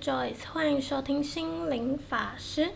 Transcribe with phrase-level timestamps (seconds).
[0.00, 2.68] Joyce 欢迎收听心灵法师。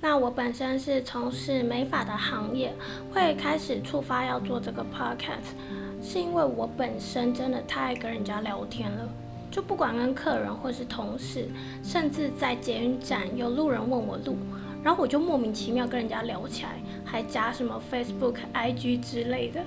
[0.00, 2.74] 那我本身是从事美发的行业，
[3.12, 5.54] 会开始触发要做这个 podcast，
[6.02, 9.08] 是因为我本身真的太爱跟人家聊天了，
[9.50, 11.48] 就不管跟客人或是同事，
[11.84, 14.36] 甚至在捷运站有路人问我路，
[14.82, 19.62] 然后我就莫名其妙跟人家聊起来，还加什么 Facebook、IG 之类的，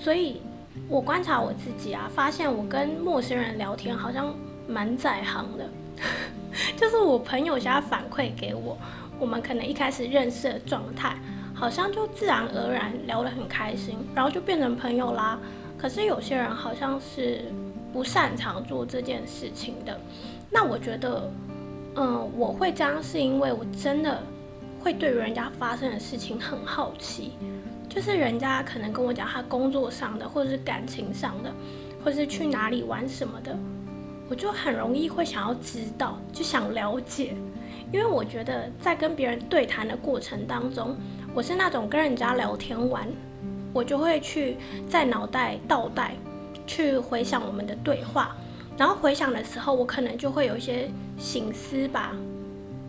[0.00, 0.40] 所以。
[0.88, 4.34] 我观察我自己啊，发现我跟陌生人聊天好像
[4.66, 5.70] 蛮在行的，
[6.76, 8.76] 就是我朋友家反馈给我，
[9.18, 11.16] 我们可能一开始认识的状态，
[11.54, 15.38] 好像就自然而然聊得很开心，然后就变成朋友啦。
[15.78, 17.44] 可是有些人好像是
[17.92, 19.98] 不擅长做这件事情的，
[20.50, 21.30] 那我觉得，
[21.96, 24.22] 嗯，我会这样是因为我真的
[24.82, 27.32] 会对人家发生的事情很好奇。
[27.86, 31.52] 就是人家可能跟我讲他工作上的，或者是感情上的，
[32.02, 33.56] 或是去哪里玩什么的，
[34.28, 37.34] 我就很容易会想要知道，就想了解。
[37.92, 40.96] 因为我觉得在跟别人对谈的过程当中，
[41.32, 43.06] 我是那种跟人家聊天完，
[43.72, 44.56] 我就会去
[44.88, 46.14] 在脑袋倒带，
[46.66, 48.34] 去回想我们的对话，
[48.76, 52.12] 然后回想的时候，我可能就会有一些醒思吧。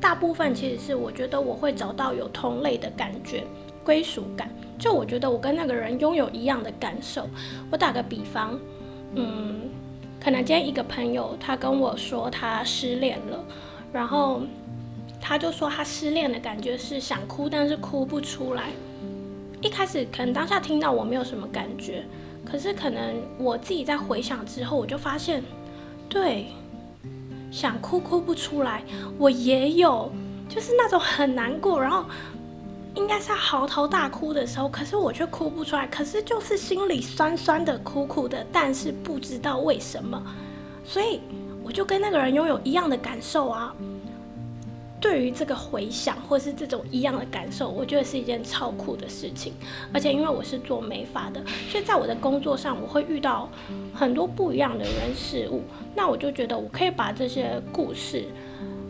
[0.01, 3.43] 大部分其实是我觉得我会找到有同类的感觉，
[3.83, 4.49] 归属感。
[4.77, 7.27] 就我觉得我跟那个人拥有一样的感受。
[7.71, 8.59] 我打个比方，
[9.13, 9.61] 嗯，
[10.25, 13.45] 可能今天一个朋友他跟我说他失恋了，
[13.93, 14.41] 然后
[15.21, 18.71] 他就说他失恋的感觉是想哭，但是哭不出来。
[19.61, 22.03] 一开始可能当下听到我没有什么感觉，
[22.43, 25.43] 可是可能我自己在回想之后，我就发现，
[26.09, 26.47] 对，
[27.51, 28.81] 想哭哭不出来，
[29.19, 30.11] 我也有，
[30.49, 32.03] 就是那种很难过，然后。
[32.95, 40.21] 应该是嚎啕大哭的时候，可是我却哭不出来，可是就是心里酸酸的、苦苦的，但是不知道为什么，
[40.85, 41.19] 所以
[41.63, 43.75] 我就跟那个人拥有一样的感受啊。
[45.01, 49.53] 对于这个回想或是这种一样的感受，我觉得是一件超酷的事情。
[49.93, 53.47] 而且因为我是做美发的，所以在我的工作上，我会遇到
[53.93, 55.61] 很多不一样的人事物，
[55.93, 58.25] 那我就觉得我可以把这些故事，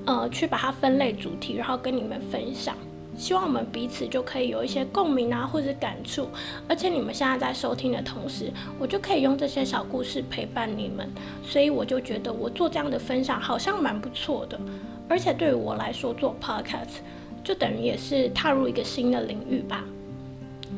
[0.06, 2.78] 呃，去把它分类主题，然后跟你们分享。
[3.18, 6.28] 希望我们彼此就可以有一些共鸣啊，或者感触。
[6.68, 11.09] 而且你们现在在收听的同时，我就可以用这些小故事陪伴你们。
[11.44, 14.59] 所以我就觉得我做这样的分享好像蛮不错的。
[15.08, 17.00] 而且对于我来说，做 podcast
[17.44, 19.84] 就等于也是踏入一个新的领域吧。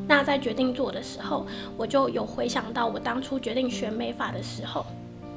[0.06, 1.46] 那在决定做的时候，
[1.76, 4.86] 我就有回想到我当初决定学美法的时候。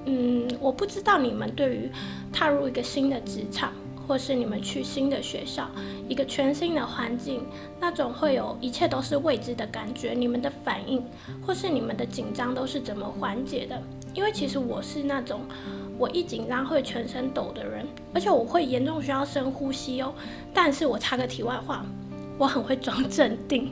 [0.05, 1.89] 嗯，我不知道你们对于
[2.33, 3.71] 踏入一个新的职场。
[4.07, 5.69] 或是你们去新的学校，
[6.07, 7.45] 一个全新的环境，
[7.79, 11.03] 那种会有一切都是未知的感觉，你们的反应
[11.45, 13.81] 或是你们的紧张都是怎么缓解的？
[14.13, 15.41] 因为其实我是那种
[15.97, 20.13] 我一紧张会全身抖的人，而且我会严重需要深呼吸哦。
[20.53, 21.85] 但是我插个题外话，
[22.37, 23.71] 我很会装镇定，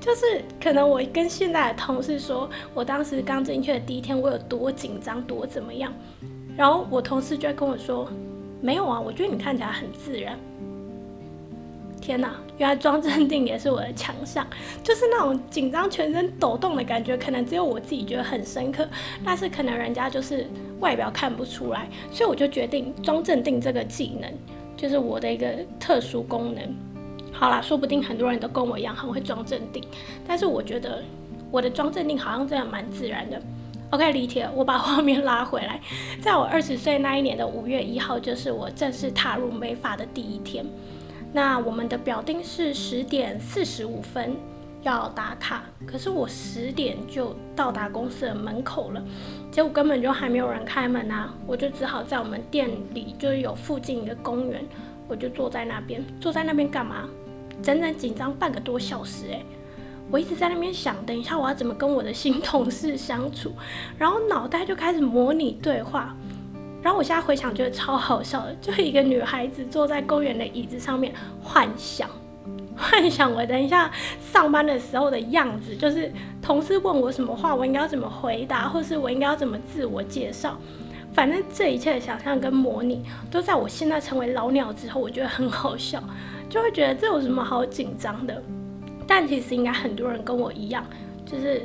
[0.00, 5.92] 就是可能我跟现在的同事说我当时刚进去的第一天我有多紧张多怎么样，
[6.56, 8.08] 然后我同事就会跟我说。
[8.66, 10.36] 没有啊，我觉得你看起来很自然。
[12.00, 14.44] 天哪，原来装镇定也是我的强项，
[14.82, 18.84] 就是那种紧张、全身抖动的感觉，可能只有我自己觉得很深刻，
[19.24, 20.48] 但是可能人家就是
[20.80, 24.28] 外表看不出来，所以我就决定装镇定这个技能
[24.76, 25.46] 就是我的一个
[25.78, 26.74] 特殊功能。
[27.32, 29.80] 好啦，说不定很多人都跟我一样很会装镇定，
[30.26, 31.04] 但是我觉得
[31.52, 33.40] 我的装镇定好像真的蛮自然的。
[33.90, 35.80] OK，李铁，我把画面拉回来，
[36.20, 40.66] 在我二十岁那一年的五月一号，就是我正式踏入美发的第一天。
[41.32, 44.36] 那我们的表定是十点四十五分
[44.82, 49.00] 要打卡，可是我十点就到达公司的门口了，
[49.52, 51.32] 结果根本就还没有人开门啊！
[51.46, 54.64] 我就只好在我们店里，就是有附近一个公园，
[55.06, 57.08] 我就坐在那边，坐在那边干嘛？
[57.62, 59.46] 整整紧张半个多小时，诶。
[60.10, 63.52] 我一直在那边想，等一下我要怎么跟我的新同事相处，
[63.98, 66.14] 然后脑袋就开始模拟对话，
[66.82, 71.12] 然后我现在回想觉得超好笑的，就一个女孩子坐在公园的椅子上面
[71.42, 72.08] 幻想，
[72.76, 73.90] 幻想我等一下
[74.32, 80.56] 上班的时候的样子，就是同事问我什么话，我应该要怎么回答，或是我应该要怎么自我介绍，
[81.12, 86.00] 反正这一切的想象跟模拟，都在我现在成为老鸟之后，我觉得很好笑，
[86.48, 88.40] 就会觉得这有什么好紧张的。
[89.06, 90.84] 但其实应该很多人跟我一样，
[91.24, 91.62] 就是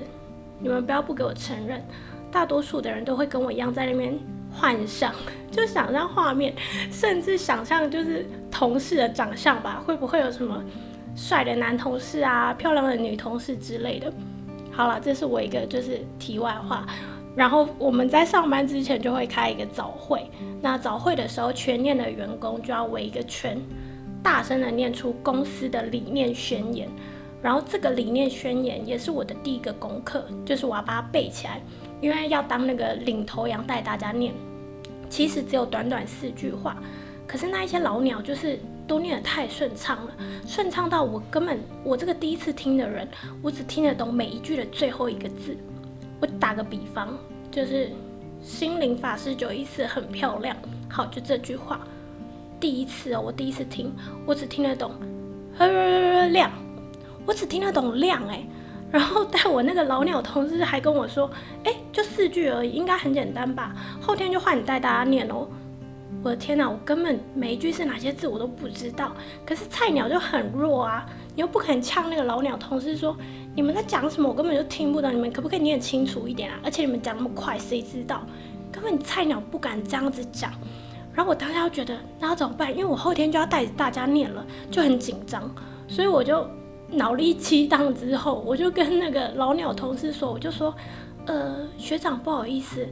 [0.60, 1.84] 你们不要不给我承认，
[2.32, 4.18] 大多数的人都会跟我一样在那边
[4.52, 5.14] 幻想，
[5.52, 6.54] 就想象画面，
[6.92, 10.64] 甚至想象就是同事的长相吧，会不会有什么
[11.16, 14.14] 帅的男同事啊、漂亮的女同事之类的？
[14.72, 16.86] 好了，这是我一个就是题外话。
[17.34, 20.30] 然后我们在上班之前就会开一个早会，
[20.62, 23.58] 那早会的时候，全店的员工就要围一个圈，
[24.22, 26.90] 大声的念出公司的理念宣言。
[27.42, 31.62] 然后这个理念宣言也是我的第一个功课，就是我要把它背起来，
[32.00, 34.34] 因为要当那个领头羊带大家念。
[35.10, 36.78] 其实只有短短四句话，
[37.28, 40.14] 可是那一些老鸟就是都念得太顺畅了，
[40.48, 43.08] 顺畅到我根本我这个第一次听的人，
[43.42, 45.58] 我只听得懂每一句的最后一个字。
[46.22, 47.18] 我打个比方，
[47.52, 47.90] 就是
[48.42, 50.56] 心灵法师九一四很漂亮，
[50.88, 51.82] 好，就这句话，
[52.60, 53.92] 第一次哦，我第一次听，
[54.26, 54.92] 我只听得懂
[56.32, 56.52] 亮，
[57.26, 58.46] 我只听得懂亮哎，
[58.92, 61.30] 然后但我那个老鸟同事还跟我说，
[61.64, 65.48] 哎，就四句而已，应该很简单吧，后天就换你带大家念哦。
[66.24, 69.12] 我的天哪，我根本每一句是哪些字我都不知道，
[69.46, 73.16] 可是菜鸟就很弱啊，你又不肯呛那个老鸟同事说。
[73.54, 74.30] 你们在讲什么？
[74.30, 75.14] 我根本就听不懂。
[75.14, 76.58] 你们可不可以念清楚一点啊？
[76.64, 78.22] 而且你们讲那么快，谁知道？
[78.72, 80.50] 根本菜鸟不敢这样子讲。
[81.14, 82.72] 然后我当下就觉得，那要怎么办？
[82.72, 85.54] 因为我后天就要带着大家念了，就很紧张。
[85.86, 86.50] 所以我就
[86.92, 90.76] 脑力激荡之后，我就跟那个老鸟同事说，我就说，
[91.26, 92.88] 呃，学长不好意思，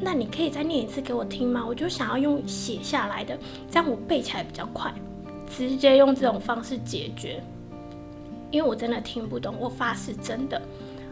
[0.00, 1.64] 那你可以再念一次给我听吗？
[1.66, 3.38] 我就想要用写下来的，
[3.70, 4.92] 这样我背起来比较快，
[5.48, 7.42] 直接用这种方式解决。
[8.50, 10.60] 因为我真的听不懂，我发誓真的。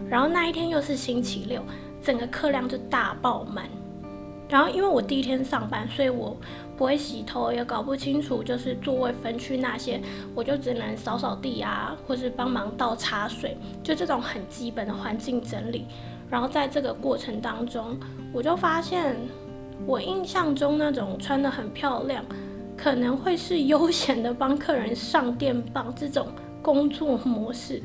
[0.09, 1.63] 然后那一天又是星期六，
[2.03, 3.69] 整个课量就大爆满。
[4.53, 6.37] 然后因为我第一天上班，所以我
[6.77, 9.99] 不会洗头，也搞不清楚就是座位分区那些，
[10.35, 15.87] 我就只能扫扫地啊，或是帮忙倒茶水，就这种很基本的环境整理。
[16.29, 17.99] 然后在这个过程当中，
[18.31, 19.17] 我就发现
[19.87, 22.23] 我印象中那种穿的很漂亮，
[22.77, 26.29] 可能会是悠闲的帮客人上电棒这种。
[26.61, 27.83] 工作模式，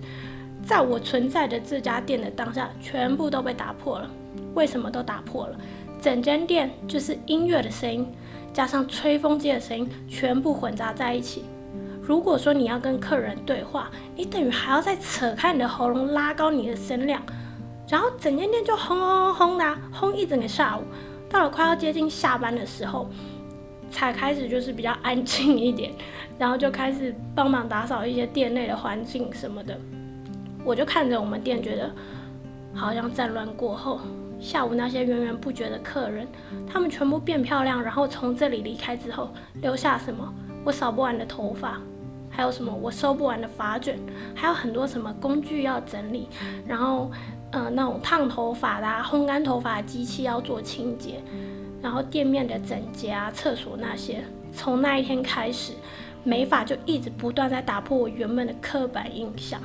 [0.63, 4.07] 在我存在的这家店的当下，全部都被打破了。
[4.53, 5.57] 为什么都打破了？
[6.01, 8.07] 整间店就是音乐的声音，
[8.53, 11.44] 加上吹风机的声音，全部混杂在一起。
[12.01, 17.21] 如果说你要跟客人对话，你等于还要再扯开你的喉咙，拉高你的声量，
[17.88, 20.83] 然后整间店就轰轰轰轰的轰一整个下午。
[21.29, 23.09] 到了快要接近下班的时候。
[23.89, 25.93] 才开始就是比较安静一点，
[26.38, 29.79] 然后就开始帮忙打扫一些店内的环境什么的。
[30.65, 31.89] 我就看着我们店，觉得
[32.73, 34.01] 好像战乱过后，
[34.39, 36.28] 下午那些源源不绝的客人，
[36.68, 39.30] 他们全部变漂亮，然后从这里离开之后，
[39.62, 40.34] 留下什么？
[40.63, 41.80] 我扫不完的头发，
[42.30, 43.98] 还有什么我收不完的发卷，
[44.36, 46.28] 还有很多什么工具要整理，
[46.66, 47.12] 然后
[47.51, 51.22] 呃那种烫头发的、烘干头发的机器要做清洁。
[51.81, 55.74] 然后店面的整洁啊，厕所那些，从那一天开始，
[56.24, 59.62] 美发就一直不断在打破我原本的刻板印象。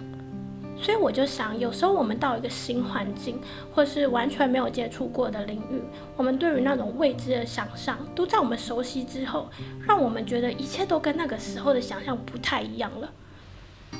[0.82, 3.40] 所以我就想，有时候我们到一个新环境，
[3.73, 5.81] 或是完全没有接触过的领域，
[6.17, 9.49] 我们对于那种未知的想象，都在我们熟悉之后，
[9.87, 13.08] 让我们觉得一切都跟那个时候的想象不太一样了。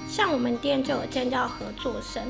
[0.09, 2.23] 像我们店就有尖叫合作生，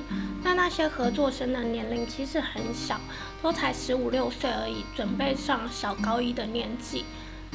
[0.43, 3.01] 那那些合作生的年龄其实很小，
[3.41, 7.05] 都才十五六岁而已，准备上小高一的年纪。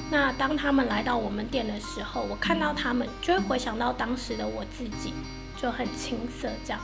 [0.09, 5.13] 那当他们来到我们店的时候，我看到他们就会回想到当时的我自己，
[5.61, 6.79] 就很青涩这样。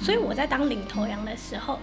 [0.00, 1.78] 所以我在当领头羊的时候，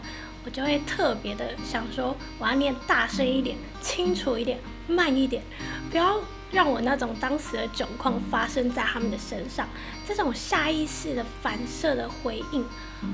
[0.45, 5.41] 我就会特别的想说，我要念大声一点、清楚一点、慢一点，
[5.89, 6.19] 不要。
[6.51, 9.67] 让我那种当时的窘况发生在他们的身上，
[10.07, 12.63] 这种下意识的反射的回应，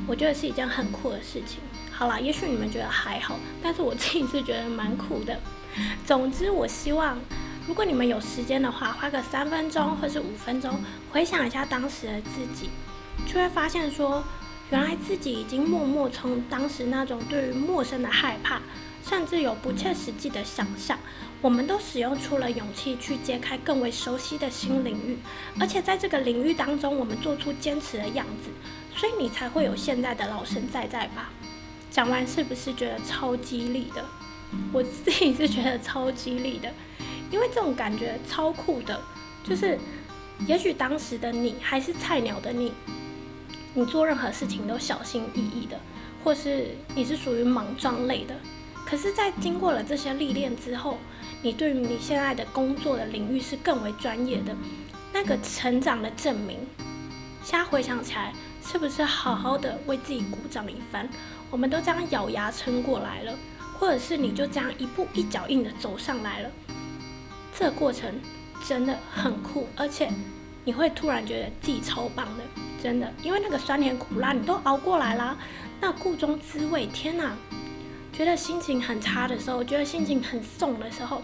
[0.06, 1.60] 我觉得是一件很酷的事情。
[1.92, 5.40] 好啦，也许你们觉得还好，但是我自己是觉得蛮酷的。
[6.06, 7.18] 总之，我希望
[7.66, 10.80] 如果你们有时间的话，花个三分钟或是五分钟，
[11.12, 12.70] 回想一下当时的自己，
[13.28, 14.24] 就会发现说，
[14.70, 18.62] 原来自己已经默默从当时那种对于陌生的害怕。
[19.04, 20.96] 甚至有不切实际的想象，
[21.42, 25.18] 我们都使用出了勇气去揭开更为熟悉的新领域，
[25.60, 28.52] 而且在这个领域当中，我们做出坚持的样子，
[28.96, 31.32] 所以你才会有现在的老神在在吧？
[31.90, 34.06] 讲完是不是觉得超激励的？
[34.72, 36.72] 我自己是觉得超激励的，
[37.32, 39.02] 因为这种感觉超酷的，
[39.44, 39.80] 就是
[40.46, 42.72] 也许当时的你还是菜鸟的你，
[43.74, 45.80] 你做任何事情都小心翼翼的，
[46.24, 48.36] 或是你是属于莽撞类的。
[48.86, 50.98] 可是，在经过了这些历练之后，
[51.42, 54.54] 你对于你现在的工作的领域是更为专业的，
[55.14, 56.60] 那个成长的证明，
[57.44, 61.08] 现在回想起来，是不是好好的为自己鼓掌一番？
[61.50, 63.34] 我们都这样咬牙撑过来了，
[63.80, 66.50] 或者是你就这样一步一脚印的走上来了，
[67.58, 68.20] 这过程
[68.68, 70.12] 真的很酷，而且
[70.66, 72.44] 你会突然觉得自己超棒的，
[72.82, 75.38] 真的，因为那个酸甜苦辣你都熬过来啦，
[75.80, 77.34] 那故中滋味，天哪！
[78.12, 81.22] 觉得心情很差的时候，觉得心情很送的时候，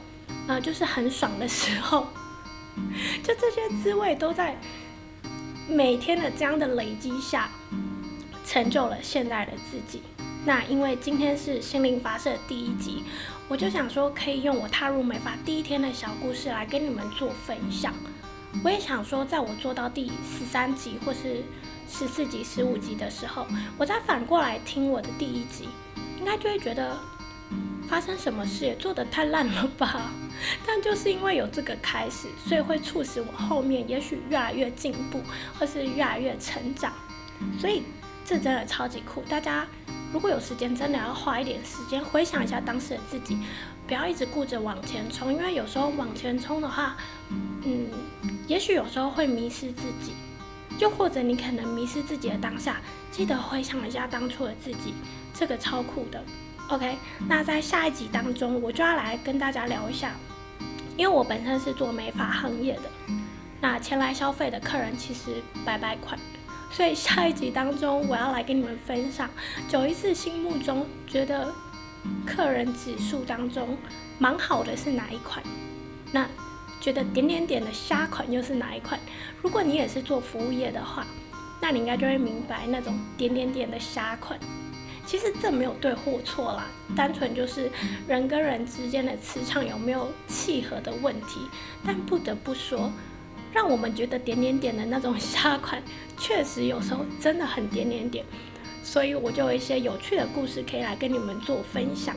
[0.48, 2.08] 呃，就是很爽的时候，
[3.24, 4.56] 就这些滋味都在
[5.68, 7.50] 每天的这样的累积下，
[8.46, 10.04] 成就了现在的自己。
[10.46, 13.04] 那因为今天是心灵发射第一集，
[13.50, 17.94] 我就想说可以用我踏入美发第一天的小故事来跟你们做分享。
[18.64, 21.44] 我也想说，在我做到第十三集或是
[21.90, 23.46] 十四集、十五集的时候，
[23.78, 25.70] 我再反过来听我的第一集。
[26.20, 26.98] 应该就会觉得
[27.88, 30.12] 发生什么事也做得太烂了吧？
[30.66, 35.22] 但就是因为有这个开始，所以会促使我后面也许越来越进步，
[35.58, 36.92] 或是越来越成长。
[37.60, 37.84] 所以
[38.26, 39.22] 这真的超级酷！
[39.30, 39.66] 大家
[40.12, 43.38] 如果有时间，真的要花一点时间回想一下当时的自己，
[43.88, 46.98] 不要一直顾着往前冲，因为有时候往前冲的话，
[47.64, 47.88] 嗯，
[48.46, 50.12] 也许有时候会迷失自己，
[50.78, 52.82] 又或者你可能迷失自己的当下。
[53.12, 54.94] 记得回想一下当初的自己。
[55.34, 56.24] 这个超酷的
[56.68, 56.98] ，OK。
[57.30, 60.12] 那在下一集当中，我就要来跟大家聊一下，
[60.98, 62.90] 因为我本身是做美发行业的，
[63.62, 66.20] 那前来消费的客人其实白白款，
[66.72, 69.30] 所以下一集当中我要来跟你们分享
[69.70, 71.54] 九一四心目中觉得
[72.26, 73.78] 客人指数当中
[74.20, 75.44] 蛮好的是哪一款，
[76.12, 76.28] 那
[76.80, 79.00] 觉得点点点的虾款又是哪一款？
[79.42, 81.06] 如果你也是做服务业的话，
[81.62, 84.40] 那你应该就会明白那种点点点的虾款。
[85.06, 87.72] 其实这没有对或错啦，单纯就是
[88.10, 91.40] 人跟人之间的磁场有没有契合的问题。
[91.86, 92.92] 但不得不说，
[93.54, 95.82] 让我们觉得点点点的那种虾款，
[96.18, 98.26] 确实有时候真的很点点点。
[98.88, 102.16] 所以我就有一些有趣的故事可以来跟你们做分享。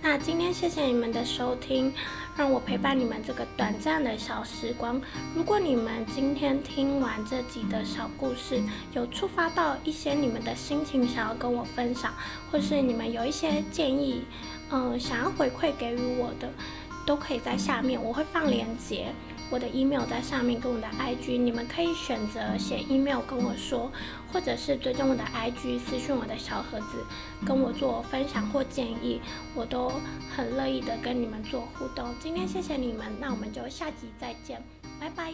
[0.00, 1.92] 那今天谢谢你们的收听，
[2.36, 5.02] 让我陪伴你们这个短暂的小时光。
[5.34, 8.62] 如果你们今天听完这集的小故事，
[8.94, 12.14] 有触发到一些你们的心情，想要跟我分享，
[12.52, 14.22] 或是你们有一些建议，
[14.70, 16.48] 嗯，想要回馈给予我的，
[17.04, 19.08] 都可以在下面，我会放链接。
[19.50, 23.90] 我的 email 在上面，跟我的 IG，你们可以选择写 email 跟我说，
[24.32, 27.04] 或者是追踪我的 IG 私信我的小盒子，
[27.46, 29.20] 跟我做分享或建议，
[29.54, 29.92] 我都
[30.34, 32.14] 很乐意的跟你们做互动。
[32.18, 34.62] 今天谢谢你们，那我们就下集再见，
[34.98, 35.32] 拜拜。